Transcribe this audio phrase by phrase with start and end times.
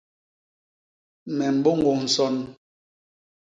[1.35, 2.35] Me mbôñôs nson.